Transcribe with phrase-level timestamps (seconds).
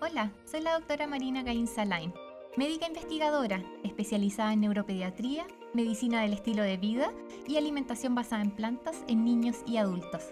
[0.00, 2.14] Hola, soy la doctora Marina Gain Salain,
[2.56, 5.44] médica investigadora especializada en neuropediatría,
[5.74, 7.10] medicina del estilo de vida
[7.48, 10.22] y alimentación basada en plantas en niños y adultos.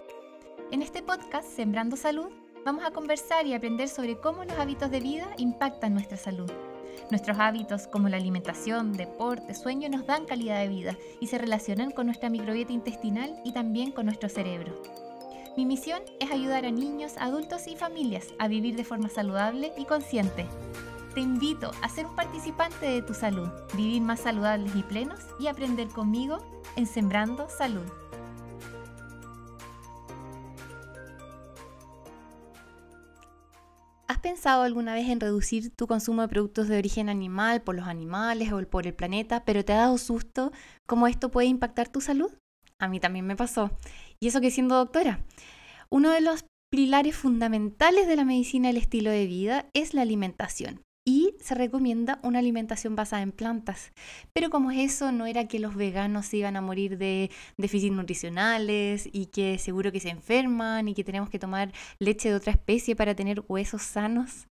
[0.71, 2.29] En este podcast, Sembrando Salud,
[2.63, 6.49] vamos a conversar y aprender sobre cómo los hábitos de vida impactan nuestra salud.
[7.11, 11.91] Nuestros hábitos como la alimentación, deporte, sueño nos dan calidad de vida y se relacionan
[11.91, 14.81] con nuestra microbiota intestinal y también con nuestro cerebro.
[15.57, 19.85] Mi misión es ayudar a niños, adultos y familias a vivir de forma saludable y
[19.85, 20.45] consciente.
[21.15, 25.47] Te invito a ser un participante de tu salud, vivir más saludables y plenos y
[25.47, 26.37] aprender conmigo
[26.75, 27.87] en Sembrando Salud.
[34.07, 37.87] ¿Has pensado alguna vez en reducir tu consumo de productos de origen animal por los
[37.87, 40.51] animales o por el planeta, pero te ha dado susto
[40.85, 42.31] cómo esto puede impactar tu salud?
[42.79, 43.71] A mí también me pasó.
[44.19, 45.19] Y eso que siendo doctora.
[45.89, 50.81] Uno de los pilares fundamentales de la medicina del estilo de vida es la alimentación.
[51.05, 53.93] Y se recomienda una alimentación basada en plantas.
[54.33, 59.07] Pero como eso no era que los veganos se iban a morir de déficits nutricionales
[59.13, 62.97] y que seguro que se enferman y que tenemos que tomar leche de otra especie
[62.97, 64.47] para tener huesos sanos,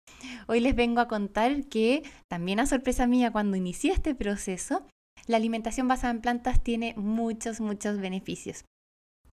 [0.46, 4.86] hoy les vengo a contar que también a sorpresa mía cuando inicié este proceso,
[5.26, 8.64] la alimentación basada en plantas tiene muchos, muchos beneficios.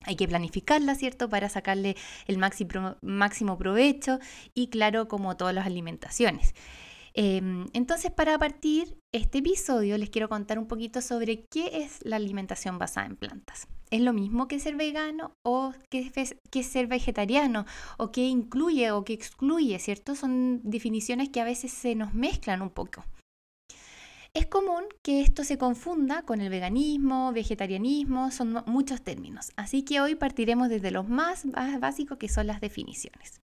[0.05, 1.29] Hay que planificarla, ¿cierto?
[1.29, 4.19] Para sacarle el máximo provecho
[4.55, 6.55] y claro, como todas las alimentaciones.
[7.15, 12.17] Em, entonces, para partir este episodio, les quiero contar un poquito sobre qué es la
[12.17, 13.69] alimentación basada en plantas.
[13.91, 16.11] ¿Es lo mismo que ser vegano o que,
[16.51, 17.67] que ser vegetariano?
[17.99, 19.79] ¿O qué incluye o qué excluye?
[19.79, 20.15] ¿Cierto?
[20.15, 23.05] Son definiciones que a veces se nos mezclan un poco.
[24.35, 30.01] Es común que esto se confunda con el veganismo, vegetarianismo, son muchos términos, así que
[30.01, 31.45] hoy partiremos desde los más
[31.81, 33.43] básicos que son las definiciones.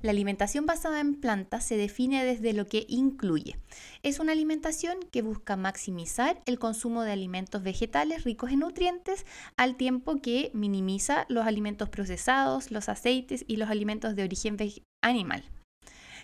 [0.00, 3.58] La alimentación basada en plantas se define desde lo que incluye.
[4.02, 9.76] Es una alimentación que busca maximizar el consumo de alimentos vegetales ricos en nutrientes al
[9.76, 14.56] tiempo que minimiza los alimentos procesados, los aceites y los alimentos de origen
[15.02, 15.44] animal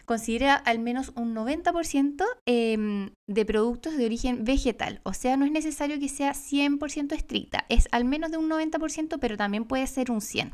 [0.04, 5.00] considera al menos un 90% em, de productos de origen vegetal.
[5.04, 9.18] O sea, no es necesario que sea 100% estricta, es al menos de un 90%,
[9.20, 10.52] pero también puede ser un 100%.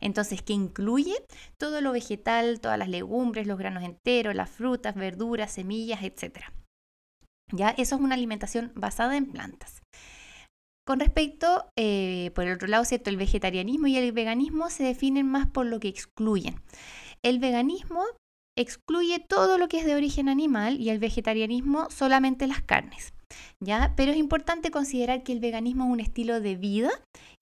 [0.00, 1.14] Entonces, que incluye
[1.58, 6.40] todo lo vegetal, todas las legumbres, los granos enteros, las frutas, verduras, semillas, etc.
[7.52, 9.82] Ya, eso es una alimentación basada en plantas.
[10.86, 13.10] Con respecto, eh, por el otro lado, ¿cierto?
[13.10, 16.60] el vegetarianismo y el veganismo se definen más por lo que excluyen.
[17.22, 18.04] El veganismo
[18.56, 23.12] excluye todo lo que es de origen animal y el vegetarianismo solamente las carnes.
[23.58, 23.94] ¿Ya?
[23.96, 26.90] Pero es importante considerar que el veganismo es un estilo de vida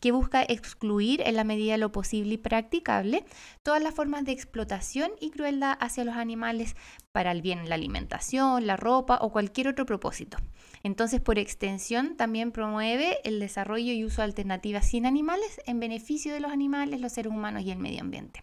[0.00, 3.24] que busca excluir en la medida de lo posible y practicable
[3.62, 6.74] todas las formas de explotación y crueldad hacia los animales
[7.12, 10.38] para el bien la alimentación, la ropa o cualquier otro propósito.
[10.82, 16.32] Entonces, por extensión, también promueve el desarrollo y uso de alternativas sin animales en beneficio
[16.32, 18.42] de los animales, los seres humanos y el medio ambiente.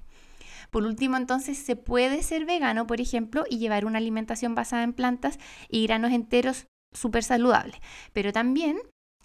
[0.72, 4.94] Por último, entonces se puede ser vegano, por ejemplo, y llevar una alimentación basada en
[4.94, 5.38] plantas
[5.70, 7.80] y granos enteros súper saludable.
[8.14, 8.78] Pero también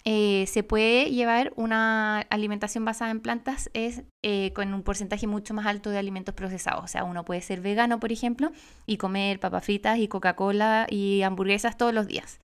[0.03, 5.53] eh, se puede llevar una alimentación basada en plantas es eh, con un porcentaje mucho
[5.53, 6.83] más alto de alimentos procesados.
[6.83, 8.51] O sea, uno puede ser vegano, por ejemplo,
[8.85, 12.39] y comer papas fritas y Coca-Cola y hamburguesas todos los días.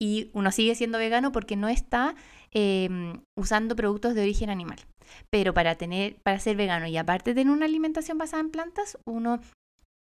[0.00, 2.14] Y uno sigue siendo vegano porque no está
[2.52, 4.78] em, usando productos de origen animal.
[5.30, 8.98] Pero para, tener, para ser vegano y aparte de tener una alimentación basada en plantas,
[9.04, 9.40] uno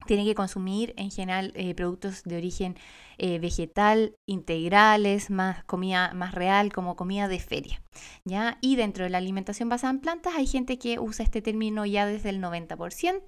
[0.07, 2.77] tiene que consumir en general eh, productos de origen
[3.19, 7.83] eh, vegetal, integrales, más comida más real, como comida de feria.
[8.25, 8.59] ¿Ya?
[8.61, 12.07] Y dentro de la alimentación basada en plantas hay gente que usa este término ya
[12.07, 13.23] desde el 90%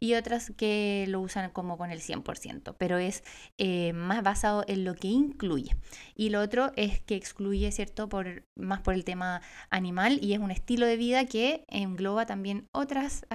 [0.00, 3.24] y otras que lo usan como con el 100%, pero es
[3.58, 5.76] eh, más basado en lo que incluye.
[6.14, 10.38] Y lo otro es que excluye, ¿cierto?, por, más por el tema animal y es
[10.38, 13.26] un estilo de vida que engloba también otras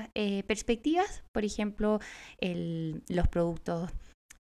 [0.48, 2.00] perspectivas, por ejemplo,
[2.40, 3.92] los productos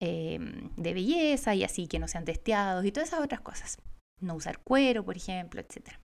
[0.01, 3.77] Em, de belleza y así que no sean testeados y todas esas otras cosas.
[4.21, 5.99] No usar cuero, por ejemplo, etc.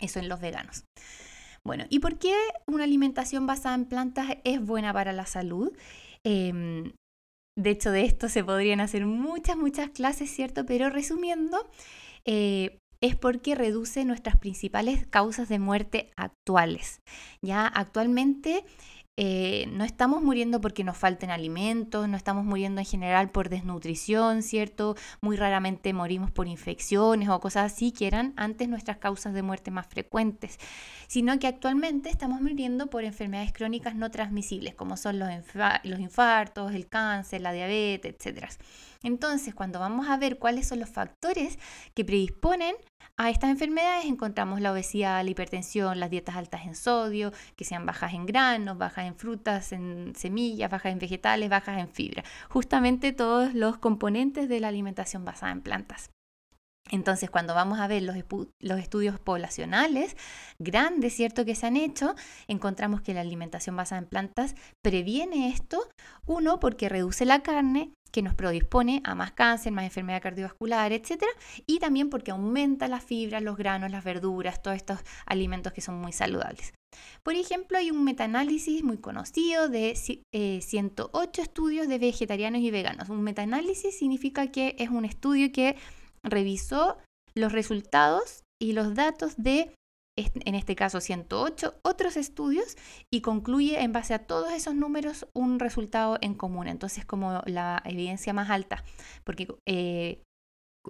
[0.00, 0.84] Eso en los veganos.
[1.64, 2.34] Bueno, ¿y por qué
[2.66, 5.72] una alimentación basada en plantas es buena para la salud?
[6.24, 6.92] Em,
[7.56, 10.64] de hecho, de esto se podrían hacer muchas, muchas clases, ¿cierto?
[10.64, 11.68] Pero resumiendo,
[12.24, 17.00] eh, es porque reduce nuestras principales causas de muerte actuales.
[17.42, 18.64] Ya actualmente
[19.22, 24.42] eh, no estamos muriendo porque nos falten alimentos, no estamos muriendo en general por desnutrición,
[24.42, 24.96] ¿cierto?
[25.20, 29.70] Muy raramente morimos por infecciones o cosas así, que eran antes nuestras causas de muerte
[29.70, 30.58] más frecuentes,
[31.06, 35.28] sino que actualmente estamos muriendo por enfermedades crónicas no transmisibles, como son los,
[35.84, 38.46] los infartos, el cáncer, la diabetes, etc.
[39.02, 41.58] Entonces, cuando vamos a ver cuáles son los factores
[41.92, 42.74] que predisponen
[43.16, 47.84] a estas enfermedades encontramos la obesidad, la hipertensión, las dietas altas en sodio, que sean
[47.84, 52.24] bajas en granos, bajas en frutas, en semillas, bajas en vegetales, bajas en fibra.
[52.48, 56.10] Justamente todos los componentes de la alimentación basada en plantas.
[56.90, 58.16] Entonces, cuando vamos a ver los,
[58.78, 60.16] estudios poblacionales
[60.58, 62.14] grandes, ¿cierto?, que se han hecho,
[62.48, 65.88] encontramos que la alimentación basada en plantas previene esto,
[66.26, 71.24] uno, porque reduce la carne, que nos predispone a más cáncer, más enfermedad cardiovascular, etc.
[71.66, 76.00] Y también porque aumenta las fibras, los granos, las verduras, todos estos alimentos que son
[76.00, 76.72] muy saludables.
[77.22, 83.08] Por ejemplo, hay un metaanálisis muy conocido de 108 eh, estudios de vegetarianos y veganos.
[83.08, 85.76] Un metaanálisis significa que es un estudio que
[86.22, 86.98] revisó
[87.34, 89.72] los resultados y los datos de
[90.34, 92.76] en este caso 108, otros estudios
[93.10, 96.68] y concluye en base a todos esos números un resultado en común.
[96.68, 98.84] Entonces, como la evidencia más alta,
[99.24, 100.22] porque eh,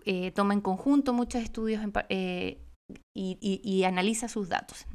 [0.04, 2.62] eh, toma en conjunto muchos estudios eh,
[3.14, 4.86] y, analiza sus datos.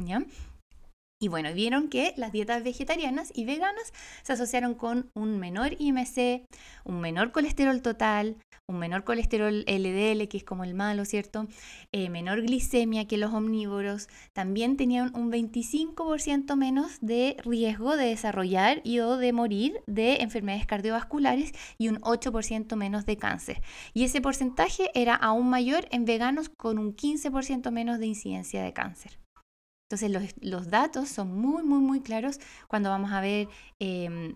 [1.22, 6.46] Y bueno, vieron que las dietas vegetarianas y veganas se asociaron con un menor IMC,
[6.84, 8.36] un menor colesterol total,
[8.68, 11.48] un menor colesterol LDL, que es como el malo, ¿cierto?
[11.94, 14.10] Eh, menor glicemia que los omnívoros.
[14.34, 20.66] También tenían un 25% menos de riesgo de desarrollar y o de morir de enfermedades
[20.66, 23.62] cardiovasculares y un 8% menos de cáncer.
[23.94, 28.74] Y ese porcentaje era aún mayor en veganos con un 15% menos de incidencia de
[28.74, 29.25] cáncer.
[29.90, 33.48] Entonces los, datos son muy, muy, muy claros cuando vamos a ver
[33.80, 34.36] em,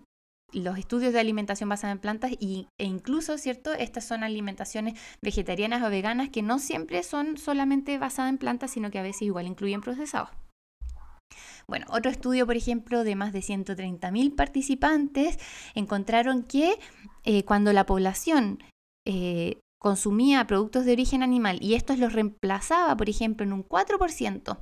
[0.52, 3.72] los estudios de alimentación basada en plantas y, e incluso, ¿cierto?
[3.72, 8.90] Estas son alimentaciones vegetarianas o veganas que no siempre son solamente basadas en plantas, sino
[8.90, 10.30] que a veces igual incluyen procesados.
[11.66, 15.38] Bueno, otro estudio, por ejemplo, de más de 130.000 participantes,
[15.74, 16.78] encontraron que
[17.24, 18.62] eh, cuando la población
[19.06, 24.58] eh, consumía productos de origen animal y estos los reemplazaba, por ejemplo, en un 4%,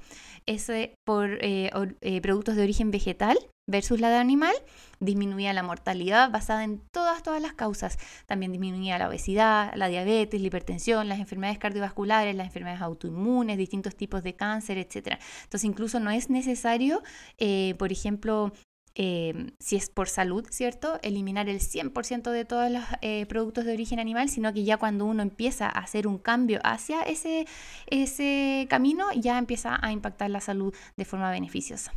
[0.46, 1.70] ese por eh,
[2.00, 3.36] eh, productos de origen vegetal
[3.66, 4.54] versus la de animal,
[5.00, 7.98] disminuía la mortalidad basada en todas, todas las causas.
[8.26, 13.94] También disminuía la obesidad, la diabetes, la hipertensión, las enfermedades cardiovasculares, las enfermedades autoinmunes, distintos
[13.96, 15.18] tipos de cáncer, etc.
[15.42, 17.02] Entonces incluso no es necesario,
[17.36, 18.52] eh, por ejemplo,
[19.00, 20.98] Em, si es por salud, ¿cierto?
[21.02, 25.04] Eliminar el 100% de todos los eh, productos de origen animal, sino que ya cuando
[25.04, 27.46] uno empieza a hacer un cambio hacia ese,
[27.86, 31.92] ese camino, ya empieza a impactar la salud de forma beneficiosa.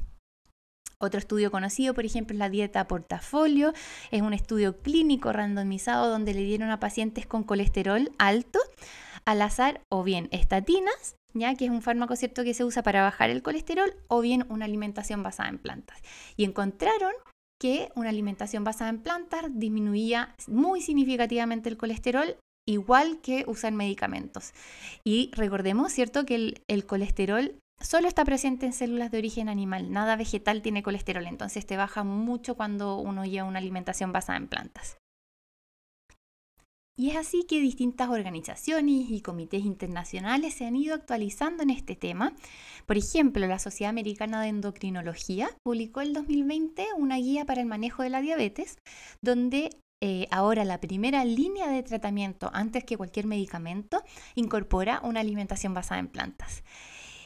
[1.00, 3.74] Otro estudio conocido, por ejemplo, es la dieta portafolio.
[4.12, 8.60] Es un estudio clínico randomizado donde le dieron a pacientes con colesterol alto
[9.26, 13.02] al azar o bien estatinas ya que es un fármaco cierto que se usa para
[13.02, 15.98] bajar el colesterol o bien una alimentación basada en plantas.
[16.38, 17.14] Y encontraron
[17.60, 22.36] que una alimentación basada en plantas disminuía muy significativamente el colesterol
[22.68, 24.54] igual que usar medicamentos.
[25.04, 29.92] Y recordemos, ¿cierto?, que el, el, colesterol solo está presente en células de origen animal,
[29.92, 34.48] nada vegetal tiene colesterol, entonces te baja mucho cuando uno lleva una alimentación basada en
[34.48, 34.98] plantas.
[37.02, 41.96] Y es así que distintas organizaciones y comités internacionales se han ido actualizando en este
[41.96, 42.36] tema.
[42.86, 48.04] Por ejemplo, la Sociedad Americana de Endocrinología publicó el 2020 una guía para el manejo
[48.04, 48.78] de la diabetes,
[49.20, 54.04] donde eh, ahora la primera línea de tratamiento antes que cualquier medicamento
[54.36, 56.64] incorpora una alimentación basada en plantas.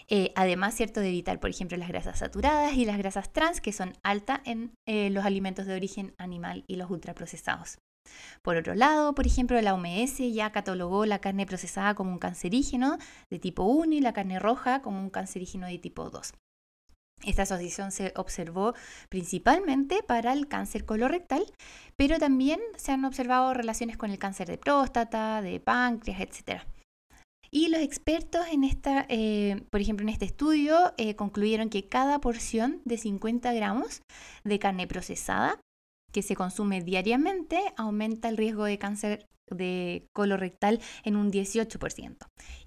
[0.07, 3.73] Eh, además, cierto, de evitar, por ejemplo, las grasas saturadas y las grasas trans, que
[3.73, 7.77] son altas en eh, los alimentos de origen animal y los ultraprocesados.
[8.41, 12.97] Por otro lado, por ejemplo, la OMS ya catalogó la carne procesada como un cancerígeno
[13.29, 16.33] de tipo 1 y la carne roja como un cancerígeno de tipo 2.
[17.23, 18.73] Esta asociación se observó
[19.09, 21.45] principalmente para el cáncer colorectal,
[21.95, 26.61] pero también se han observado relaciones con el cáncer de próstata, de páncreas, etc.
[27.49, 32.19] Y los expertos en esta, eh, por ejemplo, en este estudio eh, concluyeron que cada
[32.19, 34.01] porción de 50 gramos
[34.43, 35.59] de carne procesada
[36.15, 42.15] que se consume diariamente aumenta el riesgo de cáncer de colorectal en un 18%.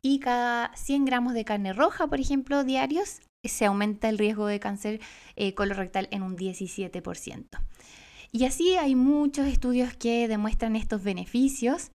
[0.02, 4.60] Y cada 100 gramos de carne roja, por ejemplo, diarios, se aumenta el riesgo de
[4.60, 5.00] cáncer
[5.34, 7.46] eh, colorectal en un 17%.
[8.32, 11.90] Y así hay muchos estudios que demuestran estos beneficios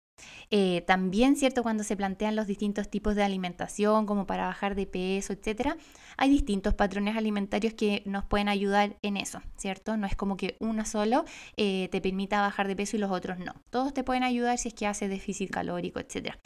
[0.50, 1.62] Eh, también, ¿cierto?
[1.62, 5.76] Cuando se plantean los distintos tipos de alimentación, como para bajar de peso, etcétera,
[6.16, 9.96] hay distintos patrones alimentarios que nos pueden ayudar en eso, ¿cierto?
[9.96, 11.24] No es como que uno solo
[11.56, 13.54] eh, te permita bajar de peso y los otros no.
[13.70, 16.38] Todos te pueden ayudar si es que haces déficit calórico, etcétera.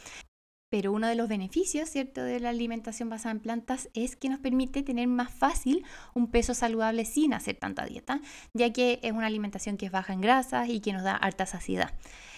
[0.69, 4.39] Pero uno de los beneficios, ¿cierto?, de la alimentación basada en plantas es que nos
[4.39, 8.19] permite tener más fácil un peso saludable sin hacer tanta dieta,
[8.53, 11.45] ya que es una alimentación que es baja en grasas y que nos da harta
[11.45, 11.93] saciedad.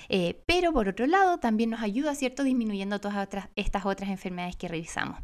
[0.10, 4.68] Eh, pero por otro lado, también nos ayuda, ¿cierto?, disminuyendo todas estas otras enfermedades que
[4.68, 5.20] revisamos.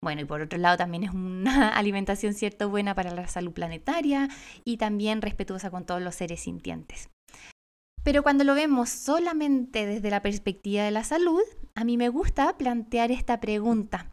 [0.00, 4.28] Bueno, y por otro lado también es una alimentación, ¿cierto?, buena para la salud planetaria
[4.64, 7.10] y también respetuosa con todos los seres sintientes.
[8.02, 11.42] Pero cuando lo vemos solamente desde la perspectiva de la salud,
[11.74, 14.10] a mí me gusta plantear esta pregunta.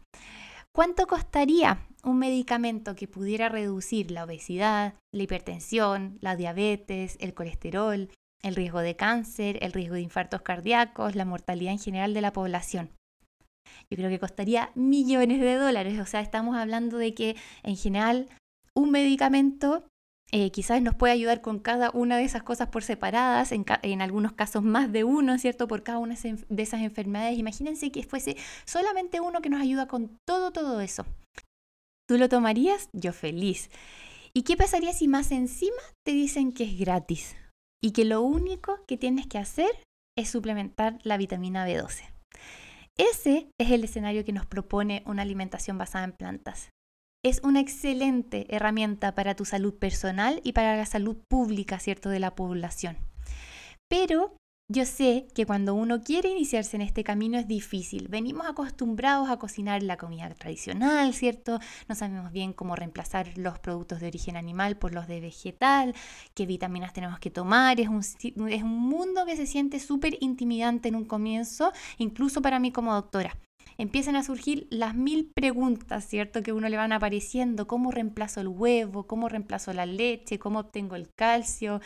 [0.74, 8.10] ¿Cuánto costaría un medicamento que pudiera reducir la obesidad, la hipertensión, la diabetes, el colesterol,
[8.42, 12.32] el riesgo de cáncer, el riesgo de infartos cardíacos, la mortalidad en general de la
[12.32, 12.90] población?
[13.90, 15.98] Yo creo que costaría millones de dólares.
[15.98, 18.28] O sea, estamos hablando de que en general
[18.74, 19.84] un medicamento
[20.30, 24.02] eh, quizás nos puede ayudar con cada una de esas cosas por separadas, en, en,
[24.02, 25.66] algunos casos más de uno, ¿cierto?
[25.68, 27.38] Por cada una de esas enfermedades.
[27.38, 31.06] Imagínense que fuese solamente uno que nos ayuda con todo, todo eso.
[32.06, 32.90] ¿Tú lo tomarías?
[32.92, 33.70] Yo feliz.
[34.34, 37.36] ¿Y qué pasaría si más encima te dicen que es gratis?
[37.82, 39.70] Y que lo único que tienes que hacer
[40.16, 42.02] es suplementar la vitamina B12.
[42.98, 46.70] Ese es el escenario que nos propone una alimentación basada en plantas
[47.24, 52.20] es una excelente herramienta para tu salud personal y para la salud pública, ¿cierto?, de
[52.20, 52.96] la población.
[53.88, 54.36] Pero
[54.70, 58.08] yo sé que cuando uno quiere iniciarse en este camino es difícil.
[58.08, 61.58] Venimos acostumbrados a cocinar la comida tradicional, ¿cierto?
[61.88, 65.94] No sabemos bien cómo reemplazar los productos de origen animal por los de vegetal,
[66.34, 67.80] qué vitaminas tenemos que tomar.
[67.80, 68.02] Es un,
[68.48, 72.92] es un mundo que se siente súper intimidante en un comienzo, incluso para mí como
[72.92, 73.38] doctora
[73.78, 76.42] empiezan a surgir las mil preguntas, ¿cierto?
[76.42, 79.06] Que uno le van apareciendo, ¿cómo reemplazo el huevo?
[79.06, 80.38] ¿Cómo reemplazo la leche?
[80.38, 81.80] ¿Cómo obtengo el calcio?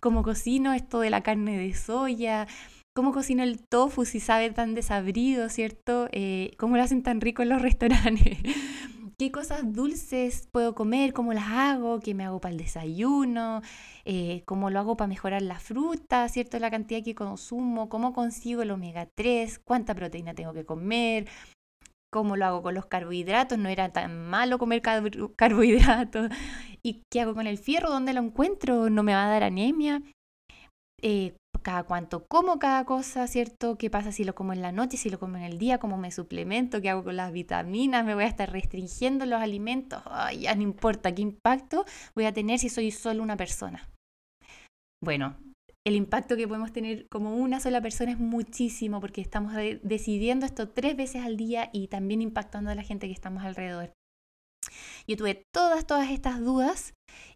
[0.00, 2.46] ¿Cómo cocino esto de la carne de soya?
[2.94, 6.08] ¿Cómo cocino el tofu si sabe tan desabrido, ¿cierto?
[6.12, 8.38] Eh, ¿Cómo lo hacen tan rico en los restaurantes?
[9.18, 13.62] qué cosas dulces puedo comer, cómo las hago, qué me hago para el desayuno,
[14.04, 16.58] eh, cómo lo hago para mejorar la fruta, ¿cierto?
[16.60, 21.28] La cantidad que consumo, cómo consigo el omega 3, cuánta proteína tengo que comer,
[22.12, 24.82] cómo lo hago con los carbohidratos, no era tan malo comer
[25.36, 26.30] carbohidratos,
[26.82, 30.00] y qué hago con el fierro, dónde lo encuentro, no me va a dar anemia.
[31.02, 33.76] Eh, cada cuánto como cada cosa, ¿cierto?
[33.76, 35.96] ¿Qué pasa si lo como en la noche, si lo como en el día, cómo
[35.96, 40.40] me suplemento, qué hago con las vitaminas, me voy a estar restringiendo los alimentos, Ay,
[40.40, 41.84] ya no importa qué impacto
[42.14, 43.88] voy a tener si soy solo una persona.
[45.02, 45.36] Bueno,
[45.86, 50.68] el impacto que podemos tener como una sola persona es muchísimo porque estamos decidiendo esto
[50.68, 53.92] tres veces al día y también impactando a la gente que estamos alrededor.
[55.06, 56.92] Yo tuve todas, todas estas dudas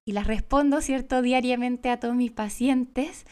[0.06, 3.24] y las respondo, ¿cierto?, diariamente a todos mis pacientes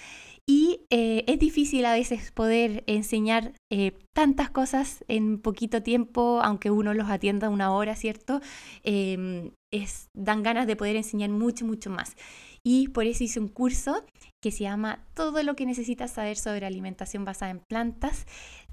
[0.46, 6.70] y eh, es difícil a veces poder enseñar eh, tantas cosas en poquito tiempo, aunque
[6.70, 8.40] uno los atienda una hora, ¿cierto?
[8.82, 12.16] Em, es, dan ganas de poder enseñar mucho, mucho más.
[12.62, 14.04] Y por eso hice un curso
[14.40, 18.26] que se llama Todo lo que necesitas saber sobre alimentación basada en plantas.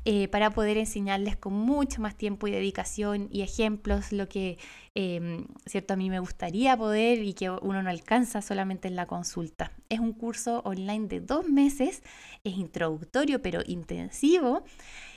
[0.09, 4.57] Eh, para poder enseñarles con mucho más tiempo y dedicación y ejemplos lo que
[4.95, 9.05] em, cierto a mí me gustaría poder y que uno no alcanza solamente en la
[9.05, 9.73] consulta.
[9.89, 12.03] Es un curso online de dos meses,
[12.45, 14.63] es introductorio pero intensivo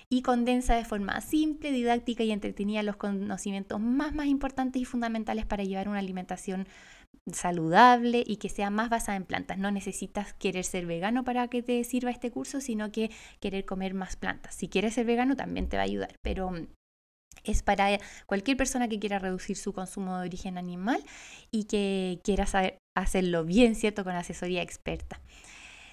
[0.09, 5.47] y condensa de forma simple, didáctica y entretenida los conocimientos más, más importantes y fundamentales
[5.47, 6.67] para llevar una alimentación
[7.35, 9.59] saludable y que sea más basada en plantas.
[9.59, 13.11] No necesitas querer ser vegano para que te sirva este curso, sino que
[13.41, 14.55] querer comer más plantas.
[14.55, 16.67] Si quieres ser vegano también te va a ayudar, pero mm,
[17.45, 21.03] es para cualquier persona que quiera reducir su consumo de origen animal
[21.51, 22.47] y que quiera
[22.95, 24.05] hacerlo bien, ¿cierto?
[24.05, 25.21] Con asesoría experta.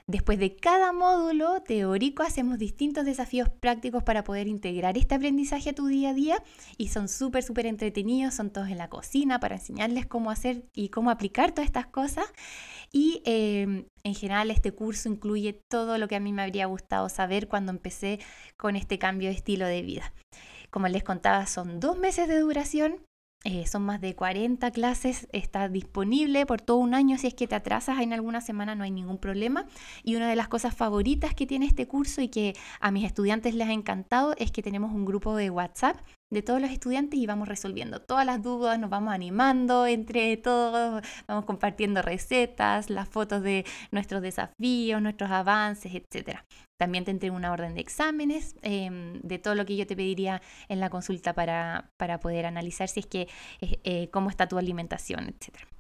[0.10, 5.74] Después de cada módulo teórico hacemos distintos desafíos prácticos para poder integrar este aprendizaje a
[5.74, 6.42] tu día a día
[6.78, 10.88] y son súper, súper entretenidos, son todos en la cocina para enseñarles cómo hacer y
[10.88, 12.26] cómo aplicar todas estas cosas.
[12.90, 17.10] Y em, en general este curso incluye todo lo que a mí me habría gustado
[17.10, 18.20] saber cuando empecé
[18.56, 20.14] con este cambio de estilo de vida.
[20.70, 23.02] Como les contaba, son dos meses de duración
[23.44, 27.48] eh, son más de 40 clases, está disponible por todo un año, si es que
[27.48, 29.66] te atrasas en alguna semana no hay ningún problema.
[30.04, 33.56] Y una de las cosas favoritas que tiene este curso y que a mis estudiantes
[33.56, 35.98] les ha encantado es que tenemos un grupo de WhatsApp
[36.30, 41.02] de todos los estudiantes y vamos resolviendo todas las dudas, nos vamos animando entre todos,
[41.28, 46.40] vamos compartiendo recetas, las fotos de nuestros desafíos, nuestros avances, etc.
[46.78, 50.42] También te entrego una orden de exámenes em, de todo lo que yo te pediría
[50.68, 53.28] en la consulta para, para poder analizar si es que
[53.62, 55.77] eh, eh, cómo está tu alimentación, etc.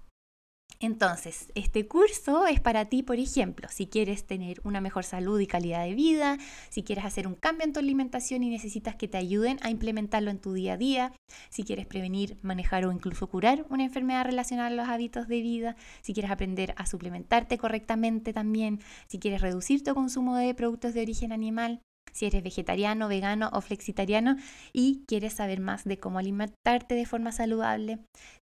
[0.79, 5.47] Entonces, este curso es para ti, por ejemplo, si quieres tener una mejor salud y
[5.47, 6.37] calidad de vida,
[6.69, 10.29] si quieres hacer un cambio en tu alimentación y necesitas que te ayuden a implementarlo
[10.29, 11.13] en tu día a día,
[11.49, 15.75] si quieres prevenir, manejar o incluso curar una enfermedad relacionada a los hábitos de vida,
[16.01, 21.01] si quieres aprender a suplementarte correctamente también, si quieres reducir tu consumo de productos de
[21.01, 21.81] origen animal,
[22.17, 24.35] si eres vegetariano, vegano o flexitariano
[24.73, 27.99] y quieres saber más de cómo alimentarte de forma saludable.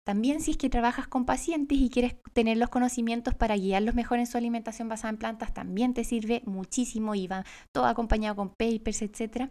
[0.05, 4.19] También si es que trabajas con pacientes y quieres tener los conocimientos para guiarlos mejor
[4.19, 8.49] en su alimentación basada en plantas, también te sirve muchísimo y va todo acompañado con
[8.49, 9.49] papers, etc.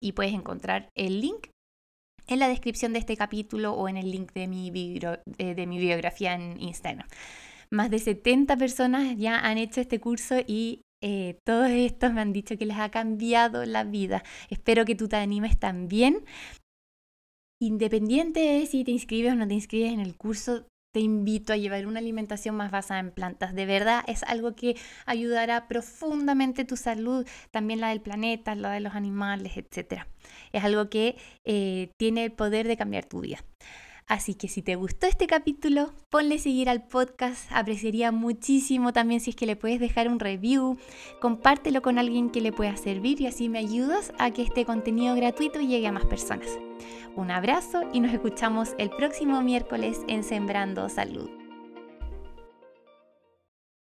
[0.00, 1.48] y puedes encontrar el link
[2.28, 4.70] en la descripción de este capítulo o en el link de mi,
[5.38, 7.06] eh, de mi biografía en Instagram.
[7.70, 12.32] Más de 70 personas ya han hecho este curso y eh, todos estos me han
[12.32, 14.22] dicho que les ha cambiado la vida.
[14.50, 16.24] Espero que tú te animes también.
[17.60, 21.58] Independiente de si te inscribes o no te inscribes en el curso, te invito a
[21.58, 23.54] llevar una alimentación más basada en plantas.
[23.54, 28.80] De verdad es algo que ayudará profundamente tu salud, también la del planeta, la de
[28.80, 30.04] los animales, etc.
[30.52, 33.44] Es algo que eh, tiene el poder de cambiar tu vida.
[34.06, 37.50] Así que si te gustó este capítulo, ponle seguir al podcast.
[37.50, 40.78] Apreciaría muchísimo también si es que le puedes dejar un review.
[41.20, 45.16] Compártelo con alguien que le pueda servir y así me ayudas a que este contenido
[45.16, 46.48] gratuito llegue a más personas.
[47.16, 51.45] Un abrazo y nos escuchamos el próximo miércoles en Sembrando Salud.